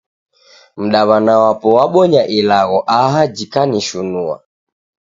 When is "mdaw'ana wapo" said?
0.83-1.67